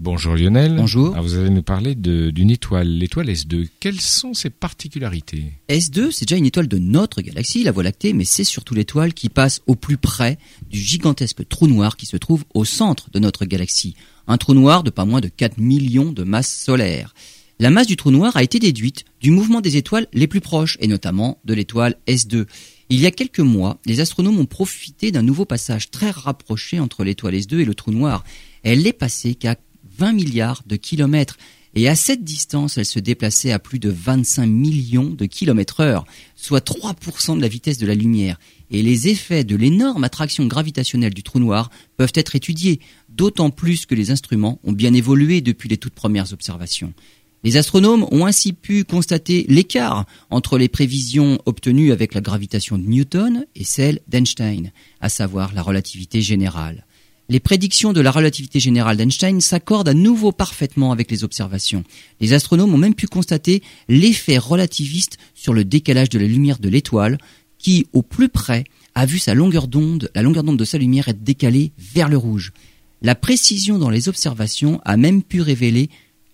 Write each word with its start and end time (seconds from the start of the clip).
Bonjour 0.00 0.34
Lionel. 0.34 0.74
Bonjour. 0.74 1.14
Ah, 1.16 1.20
vous 1.20 1.36
allez 1.36 1.50
nous 1.50 1.62
parler 1.62 1.94
d'une 1.94 2.50
étoile, 2.50 2.88
l'étoile 2.88 3.28
S2. 3.28 3.68
Quelles 3.78 4.00
sont 4.00 4.34
ses 4.34 4.50
particularités 4.50 5.52
S2, 5.68 6.10
c'est 6.10 6.26
déjà 6.26 6.36
une 6.36 6.46
étoile 6.46 6.66
de 6.66 6.78
notre 6.78 7.22
galaxie, 7.22 7.62
la 7.62 7.70
Voie 7.70 7.84
lactée, 7.84 8.12
mais 8.12 8.24
c'est 8.24 8.42
surtout 8.42 8.74
l'étoile 8.74 9.14
qui 9.14 9.28
passe 9.28 9.62
au 9.68 9.76
plus 9.76 9.96
près 9.96 10.36
du 10.68 10.80
gigantesque 10.80 11.46
trou 11.48 11.68
noir 11.68 11.96
qui 11.96 12.06
se 12.06 12.16
trouve 12.16 12.44
au 12.54 12.64
centre 12.64 13.08
de 13.12 13.20
notre 13.20 13.44
galaxie. 13.44 13.94
Un 14.26 14.36
trou 14.36 14.52
noir 14.52 14.82
de 14.82 14.90
pas 14.90 15.04
moins 15.04 15.20
de 15.20 15.28
4 15.28 15.58
millions 15.58 16.10
de 16.10 16.24
masses 16.24 16.52
solaires. 16.52 17.14
La 17.60 17.70
masse 17.70 17.86
du 17.86 17.94
trou 17.94 18.10
noir 18.10 18.36
a 18.36 18.42
été 18.42 18.58
déduite 18.58 19.04
du 19.20 19.30
mouvement 19.30 19.60
des 19.60 19.76
étoiles 19.76 20.08
les 20.12 20.26
plus 20.26 20.40
proches, 20.40 20.76
et 20.80 20.88
notamment 20.88 21.38
de 21.44 21.54
l'étoile 21.54 21.94
S2. 22.08 22.46
Il 22.90 23.00
y 23.00 23.06
a 23.06 23.12
quelques 23.12 23.38
mois, 23.38 23.78
les 23.86 24.00
astronomes 24.00 24.40
ont 24.40 24.44
profité 24.44 25.12
d'un 25.12 25.22
nouveau 25.22 25.44
passage 25.44 25.92
très 25.92 26.10
rapproché 26.10 26.80
entre 26.80 27.04
l'étoile 27.04 27.34
S2 27.36 27.60
et 27.60 27.64
le 27.64 27.76
trou 27.76 27.92
noir. 27.92 28.24
Elle 28.64 28.82
n'est 28.82 28.92
passée 28.92 29.36
qu'à 29.36 29.54
20 29.98 30.12
milliards 30.12 30.62
de 30.66 30.76
kilomètres. 30.76 31.36
Et 31.76 31.88
à 31.88 31.96
cette 31.96 32.22
distance, 32.22 32.78
elle 32.78 32.86
se 32.86 33.00
déplaçait 33.00 33.50
à 33.50 33.58
plus 33.58 33.80
de 33.80 33.90
25 33.90 34.46
millions 34.46 35.10
de 35.10 35.26
kilomètres 35.26 35.80
heure, 35.80 36.06
soit 36.36 36.64
3% 36.64 37.36
de 37.36 37.42
la 37.42 37.48
vitesse 37.48 37.78
de 37.78 37.86
la 37.86 37.96
lumière. 37.96 38.38
Et 38.70 38.80
les 38.80 39.08
effets 39.08 39.42
de 39.42 39.56
l'énorme 39.56 40.04
attraction 40.04 40.46
gravitationnelle 40.46 41.14
du 41.14 41.24
trou 41.24 41.40
noir 41.40 41.70
peuvent 41.96 42.12
être 42.14 42.36
étudiés, 42.36 42.80
d'autant 43.08 43.50
plus 43.50 43.86
que 43.86 43.96
les 43.96 44.12
instruments 44.12 44.60
ont 44.62 44.72
bien 44.72 44.94
évolué 44.94 45.40
depuis 45.40 45.68
les 45.68 45.76
toutes 45.76 45.94
premières 45.94 46.32
observations. 46.32 46.94
Les 47.42 47.56
astronomes 47.56 48.06
ont 48.10 48.24
ainsi 48.24 48.52
pu 48.52 48.84
constater 48.84 49.44
l'écart 49.48 50.06
entre 50.30 50.58
les 50.58 50.68
prévisions 50.68 51.38
obtenues 51.44 51.92
avec 51.92 52.14
la 52.14 52.22
gravitation 52.22 52.78
de 52.78 52.86
Newton 52.86 53.46
et 53.54 53.64
celles 53.64 54.00
d'Einstein, 54.08 54.70
à 55.00 55.08
savoir 55.08 55.52
la 55.52 55.60
relativité 55.60 56.22
générale 56.22 56.86
les 57.28 57.40
prédictions 57.40 57.92
de 57.92 58.00
la 58.00 58.10
relativité 58.10 58.60
générale 58.60 58.96
d'Einstein 58.96 59.40
s'accordent 59.40 59.88
à 59.88 59.94
nouveau 59.94 60.30
parfaitement 60.30 60.92
avec 60.92 61.10
les 61.10 61.24
observations. 61.24 61.84
Les 62.20 62.34
astronomes 62.34 62.74
ont 62.74 62.78
même 62.78 62.94
pu 62.94 63.06
constater 63.06 63.62
l'effet 63.88 64.38
relativiste 64.38 65.16
sur 65.34 65.54
le 65.54 65.64
décalage 65.64 66.10
de 66.10 66.18
la 66.18 66.26
lumière 66.26 66.58
de 66.58 66.68
l'étoile, 66.68 67.18
qui, 67.58 67.86
au 67.94 68.02
plus 68.02 68.28
près, 68.28 68.64
a 68.94 69.06
vu 69.06 69.18
sa 69.18 69.34
longueur 69.34 69.68
d'onde, 69.68 70.10
la 70.14 70.22
longueur 70.22 70.44
d'onde 70.44 70.58
de 70.58 70.64
sa 70.64 70.78
lumière 70.78 71.08
être 71.08 71.24
décalée 71.24 71.72
vers 71.78 72.08
le 72.08 72.18
rouge. 72.18 72.52
La 73.00 73.14
précision 73.14 73.78
dans 73.78 73.90
les 73.90 74.08
observations 74.08 74.80
a 74.84 74.96
même 74.96 75.22
pu 75.22 75.40
révéler 75.40 75.88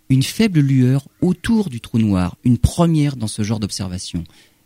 une 0.09 0.25
faible 0.25 0.59
lueur 0.59 1.07
autour 1.21 1.71
du 1.71 1.81
trou 1.81 1.99
noir, 1.99 2.37
une 2.43 2.59
première 2.59 3.17
dans 3.17 3.29
ce 3.29 3.43
genre 3.43 3.61
d'observation. 3.61 4.25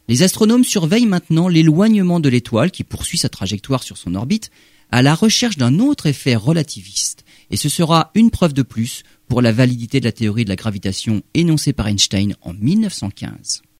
Les 0.09 0.23
astronomes 0.23 0.65
surveillent 0.65 1.07
maintenant 1.07 1.49
l'éloignement 1.49 2.21
de 2.21 2.29
l'étoile 2.29 2.71
qui 2.71 2.85
poursuit 2.85 3.19
sa 3.19 3.29
trajectoire 3.29 3.83
sur 3.83 3.97
son 3.97 4.15
orbite, 4.15 4.51
à 4.95 5.03
la 5.03 5.17
recherche 5.17 5.57
d'un 5.57 5.81
autre 5.81 6.07
effet 6.07 6.37
relativiste, 6.37 7.25
et 7.51 7.57
ce 7.57 7.69
sera 7.69 8.13
une 8.15 8.31
preuve 8.31 8.53
de 8.53 8.63
plus 8.63 9.03
pour 9.27 9.43
la 9.43 9.51
validité 9.51 9.99
de 9.99 10.05
la 10.05 10.13
théorie 10.13 10.45
de 10.45 10.49
la 10.49 10.55
gravitation 10.55 11.21
énoncée 11.35 11.73
par 11.73 11.89
Einstein 11.89 12.37
en 12.43 12.53
1915. 12.53 13.65